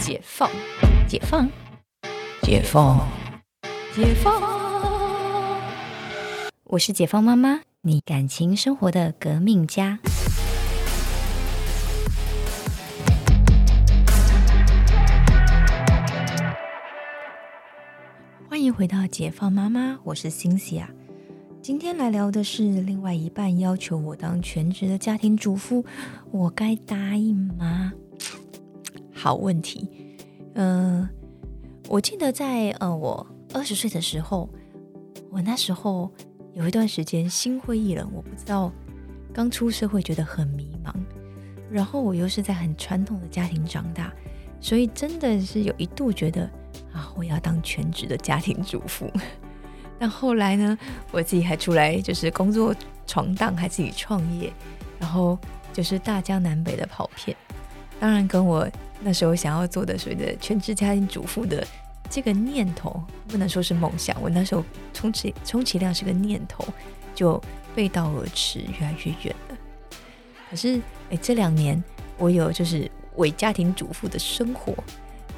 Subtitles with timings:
[0.00, 0.50] 解放，
[1.06, 1.46] 解放，
[2.40, 3.06] 解放，
[3.94, 4.42] 解放。
[6.64, 9.98] 我是解放妈妈，你感情生活的革命家。
[18.48, 20.88] 欢迎回到解放妈妈，我是欣喜啊。
[21.60, 25.84] 今天来聊的是另外一半要求我当全职的家庭主妇，
[26.30, 27.92] 我该答应吗？
[29.22, 29.86] 好问题，
[30.54, 31.06] 嗯，
[31.88, 34.48] 我记得在呃我二十岁的时候，
[35.30, 36.10] 我那时候
[36.54, 38.72] 有一段时间心灰意冷，我不知道
[39.30, 40.90] 刚出社会觉得很迷茫，
[41.70, 44.10] 然后我又是在很传统的家庭长大，
[44.58, 46.44] 所以真的是有一度觉得
[46.90, 49.06] 啊，我要当全职的家庭主妇。
[50.00, 50.78] 但后来呢，
[51.12, 52.74] 我自己还出来就是工作
[53.06, 54.50] 闯荡，还自己创业，
[54.98, 55.38] 然后
[55.74, 57.36] 就是大江南北的跑遍，
[58.00, 58.68] 当然跟我。
[59.02, 61.66] 那时候想要做的所谓的全职家庭主妇的
[62.10, 64.14] 这个念头，不能说是梦想。
[64.20, 66.62] 我那时候充其充其量是个念头，
[67.14, 67.42] 就
[67.74, 69.56] 背道而驰，越来越远了。
[70.50, 71.82] 可是，哎，这两年
[72.18, 74.74] 我有就是伪家庭主妇的生活，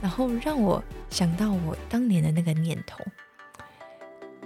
[0.00, 3.04] 然后让我想到我当年的那个念头。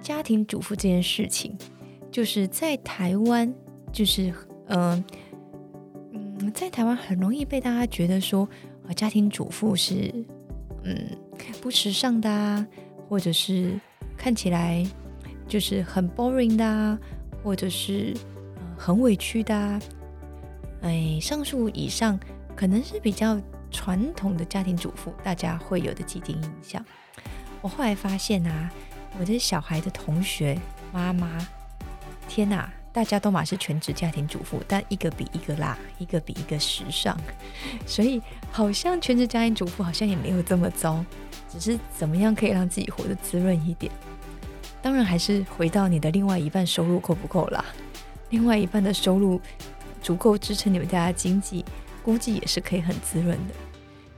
[0.00, 1.58] 家庭主妇这件事情，
[2.12, 3.52] 就是在台湾，
[3.92, 4.32] 就是
[4.68, 5.04] 嗯
[6.52, 8.48] 在台湾很容易被大家觉得说。
[8.88, 10.12] 呃家庭主妇是，
[10.82, 11.16] 嗯，
[11.60, 12.66] 不时尚的啊，
[13.08, 13.78] 或者是
[14.16, 14.84] 看起来
[15.46, 16.98] 就是很 boring 的啊，
[17.44, 18.12] 或者是
[18.76, 19.80] 很委屈的啊。
[20.80, 22.18] 哎，上述以上
[22.56, 26.84] 可能是比较传统的家庭主妇大家会有的既定印象。
[27.60, 28.72] 我后来发现啊，
[29.20, 30.58] 我的小孩的同学
[30.92, 31.38] 妈妈，
[32.26, 32.72] 天哪！
[32.92, 37.16] 大家都嘛是全职家庭主妇，但一个比一个辣，一个比一个时尚，
[37.86, 41.04] 所以好像全职家庭主妇好像也没有这么糟，
[41.48, 43.92] 只是怎么样可以让自己活得滋润一点。
[44.82, 47.64] 当然还是回到你的另外一半收入够不够啦，
[48.30, 49.40] 另外一半的收入
[50.02, 51.64] 足够支撑你们家的经济，
[52.02, 53.54] 估计也是可以很滋润的。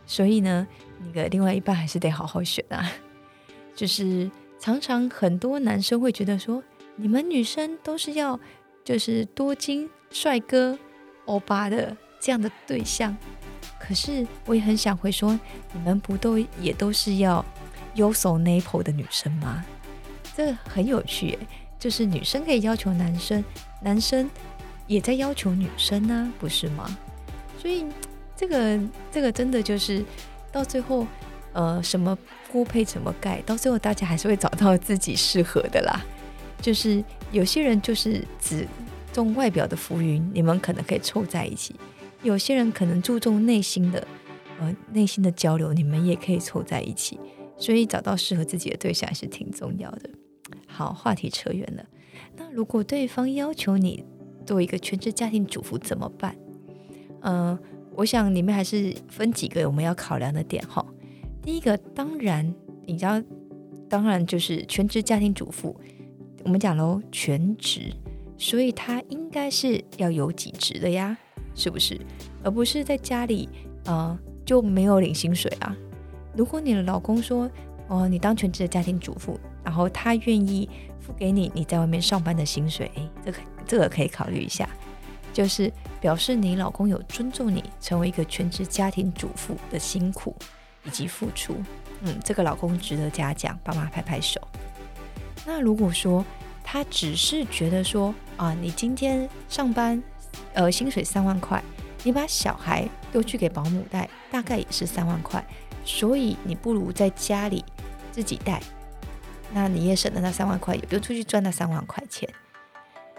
[0.06, 0.66] 所以呢，
[0.98, 2.90] 那个另外一半还是得好好选啊。
[3.76, 6.62] 就是常常很多男生会觉得说，
[6.96, 8.40] 你们女生都是要。
[8.84, 10.78] 就是多金帅哥、
[11.26, 13.16] 欧巴的这样的对象，
[13.78, 15.38] 可是我也很想回说，
[15.72, 17.44] 你们不都也都是要
[17.94, 19.64] 有手 n a p l e 的女生吗？
[20.34, 21.38] 这很有趣诶，
[21.78, 23.44] 就是女生可以要求男生，
[23.82, 24.28] 男生
[24.86, 26.98] 也在要求女生呢，不是吗？
[27.58, 27.84] 所以
[28.34, 30.04] 这个这个真的就是
[30.50, 31.06] 到最后，
[31.52, 32.16] 呃，什么
[32.50, 36.00] 锅配什么盖，到最后大家还是会找到自己适合的啦。
[36.62, 38.66] 就是有些人就是只
[39.12, 41.74] 重外表的浮云，你们可能可以凑在一起；
[42.22, 44.06] 有些人可能注重内心的，
[44.60, 47.18] 呃，内心的交流，你们也可以凑在一起。
[47.58, 50.08] 所以找到适合自己的对象还是挺重要的。
[50.66, 51.84] 好，话题扯远了。
[52.36, 54.04] 那如果对方要求你
[54.46, 56.34] 做一个全职家庭主妇怎么办？
[57.20, 57.58] 嗯，
[57.94, 60.84] 我想里面还是分几个我们要考量的点哈。
[61.42, 62.54] 第一个，当然
[62.86, 63.22] 你知道，
[63.88, 65.78] 当然就是全职家庭主妇。
[66.44, 67.92] 我们讲喽，全职，
[68.36, 71.16] 所以他应该是要有几职的呀，
[71.54, 72.00] 是不是？
[72.42, 73.48] 而不是在家里，
[73.84, 75.76] 呃，就没有领薪水啊。
[76.34, 77.48] 如果你的老公说，
[77.88, 84.68] 哦，你当全职的家庭主妇，然后他愿意付给你你在外面上班的薪水，诶，这个这个可以考虑一下，
[85.32, 90.34] 就是表示你老公有尊重你成为一个全职家庭主妇的辛苦
[90.84, 91.54] 以及付出，
[92.02, 94.40] 嗯，这个老公值得嘉奖，爸妈拍拍手。
[95.44, 96.24] 那如果说
[96.62, 100.00] 他只是觉得说啊，你今天上班，
[100.54, 101.62] 呃，薪水三万块，
[102.04, 105.44] 你把小孩丢去给保姆带，大概也是三万块，
[105.84, 107.64] 所以你不如在家里
[108.12, 108.62] 自己带，
[109.52, 112.28] 那你也省了那三万块，也不用出去赚那三万块钱。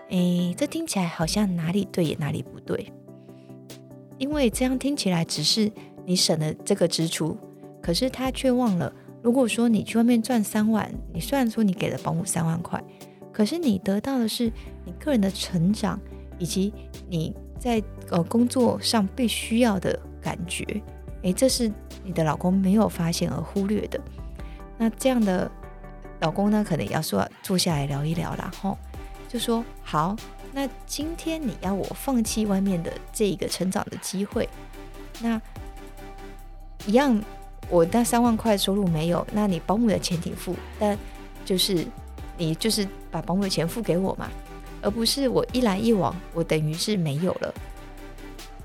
[0.10, 2.92] 诶，这听起来好像哪里对也哪里不对，
[4.18, 5.70] 因为这样听起来只是
[6.06, 7.38] 你省了这个支出，
[7.82, 8.94] 可是他却忘了。
[9.24, 12.84] 如果说你去外面赚三万，你虽然说你给了保姆三万块，
[13.31, 14.52] 可是你得到的是
[14.86, 15.98] 你个人的成长，
[16.38, 16.74] 以及
[17.10, 20.66] 你在呃工作上被需要的感觉，
[21.22, 21.72] 诶，这是
[22.04, 23.98] 你的老公没有发现而忽略的。
[24.78, 25.50] 那这样的
[26.19, 28.78] 老公呢，可能要说坐下来聊一聊，然后
[29.30, 30.18] 就说好，
[30.52, 34.50] 那今天你要我放弃外面的这一个成长的机会，
[35.22, 35.42] 那
[36.86, 37.24] 一样。
[37.74, 40.96] 我那三万块收入没有，那你保姆的钱挺付，但
[41.44, 41.84] 就是
[42.38, 44.30] 你就是把保姆的钱付给我嘛，
[44.80, 47.52] 而不是我一来一往，我等于是没有了。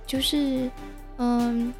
[0.06, 0.70] 就是
[1.16, 1.72] 嗯，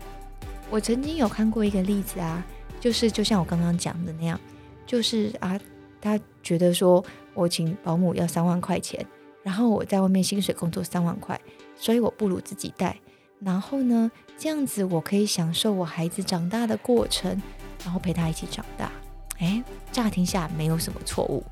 [0.71, 2.43] 我曾经有看过一个例子啊，
[2.81, 4.41] 就是就像我刚刚讲的那样，
[4.87, 5.61] 就是啊，
[6.01, 7.05] 他觉得说
[7.35, 9.05] 我请保姆要三万块钱，
[9.43, 11.39] 然后我在外面薪水工作三万块，
[11.77, 12.99] 所以我不如自己带。
[13.40, 17.40] 然后呢，这样子我可以享受我孩子长大的过程，
[17.85, 18.90] 然后陪他一起长大。
[19.38, 19.62] 哎，
[19.93, 21.44] 乍听下没有什么错误，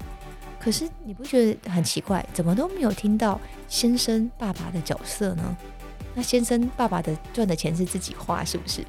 [0.59, 2.27] 可是你不觉得很奇怪？
[2.35, 5.57] 怎么都没有听到先生爸爸的角色呢？
[6.15, 8.85] 那先生爸爸的赚的钱是自己花，是不是？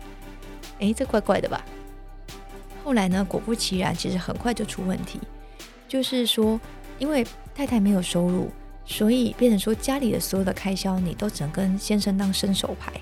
[0.80, 1.64] 哎，这怪怪的吧？
[2.84, 5.20] 后来呢，果不其然，其实很快就出问题，
[5.88, 6.60] 就是说，
[6.98, 7.24] 因为
[7.54, 8.50] 太太没有收入。
[8.90, 12.94] 所以变成说，家里的所有的开销，你都只能跟先生当伸手牌。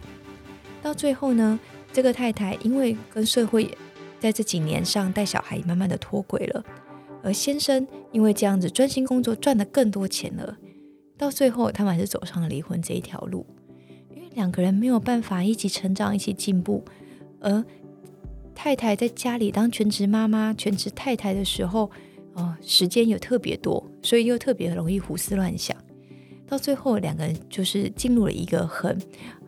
[0.82, 1.60] 到最后呢，
[1.94, 3.70] 这个太太因为跟社会
[4.20, 6.66] 在这几年上带小孩，慢慢的脱轨了，
[7.22, 10.58] 而先生因为这样子专心工作，赚的更多钱了。
[11.18, 13.46] 到最后，他们还是走上了离婚这一条路，
[14.16, 16.84] 因为两个人没有办法一起成长，一起进步。
[17.40, 17.64] 而
[18.56, 21.92] 太太在家里当全职妈妈、全职太太的时候。
[22.36, 25.76] 哦，时间又特别多，所以又特别容易胡思乱想，
[26.46, 29.02] 到最后两个人就是进入了一个很，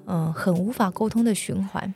[0.06, 1.94] 嗯，很无法沟通的循环。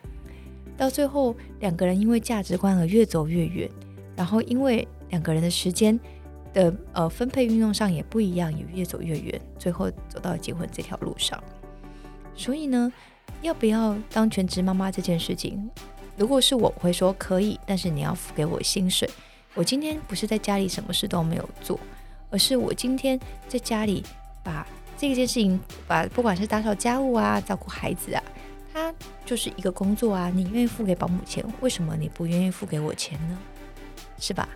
[0.78, 3.70] 到最后两个人因为价值观而越走越远，
[4.18, 5.98] 然后因为两个人的时间
[6.54, 11.42] 的呃分配运用上也不一样，也越走越远，最后走到结婚这条路上。
[12.36, 12.92] 所以呢，
[13.42, 15.70] 要不要当全职妈妈这件事情，
[16.18, 19.10] 如果是我会说可以，但是你要付给我薪水。
[19.54, 21.80] 我今天不是在家里什么事都没有做，
[22.30, 24.04] 而是我今天在家里
[24.44, 24.66] 把
[24.98, 28.24] 这件事情，把不管是打扫家务啊、照顾孩子啊，
[28.74, 28.94] 它
[29.26, 30.32] 就是一个工作啊。
[30.34, 33.38] 你愿意付给保姆钱，为什么你不愿意付给我钱呢？
[34.18, 34.48] 是吧？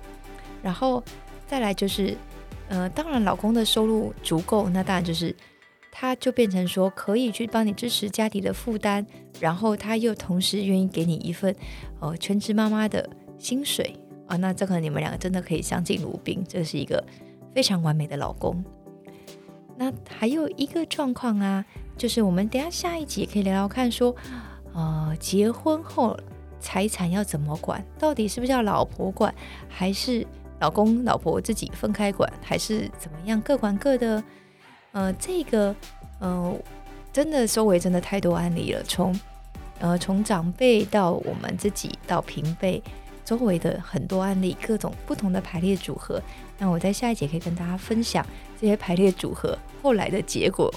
[0.63, 1.03] 然后
[1.45, 2.15] 再来就是，
[2.69, 5.35] 呃，当然老公的收入足够，那当然就是
[5.91, 9.05] 他就变成说可以去帮你支持家庭的负担，
[9.39, 11.53] 然后他又同时愿意给你一份
[11.99, 13.93] 呃全职妈妈的薪水。
[14.27, 17.03] 啊，那这个你们两个真的可以相敬如宾，这是一个
[17.53, 18.63] 非常完美的老公。
[19.77, 21.63] 那还有一个状况啊，
[21.97, 24.15] 就是我们等下下一集也可以聊聊看，说，
[24.73, 26.17] 呃，结婚后
[26.59, 27.83] 财产要怎么管？
[27.99, 29.35] 到底是不是要老婆管，
[29.67, 30.25] 还是
[30.59, 34.23] 老公老婆自己分开管，还是怎么样各管各的？
[34.93, 35.75] 呃，这个，
[36.19, 36.57] 呃，
[37.11, 39.13] 真的周围真的太多案例了，从
[39.79, 42.81] 呃从长辈到我们自己到平辈。
[43.25, 46.21] 周围的很多案例，各种不同的排列组合。
[46.57, 48.25] 那我在下一节可以跟大家分享
[48.61, 50.73] 这些排列组合后来的结果。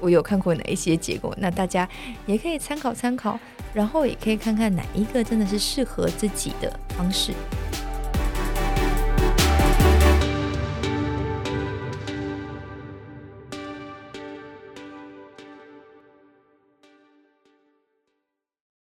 [0.00, 1.86] 我有看过哪一些结果，那大家
[2.24, 3.36] 也可以参考参考，
[3.74, 7.32] 然后也可以看看哪一个真的是适合自己的方式。